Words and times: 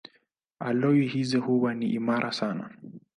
Aloi 0.59 1.07
hizi 1.07 1.37
huwa 1.37 1.73
ni 1.73 1.85
imara 1.89 2.31
sana. 2.31 2.77